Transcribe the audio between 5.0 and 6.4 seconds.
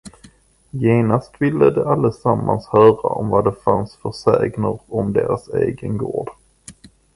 deras egen gård.